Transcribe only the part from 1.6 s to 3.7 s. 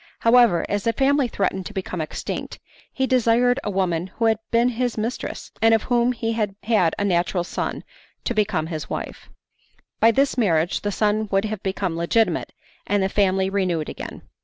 to become extinct, he desired a